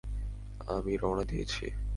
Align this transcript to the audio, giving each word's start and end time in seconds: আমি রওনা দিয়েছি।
আমি 0.67 0.93
রওনা 1.01 1.23
দিয়েছি। 1.23 1.65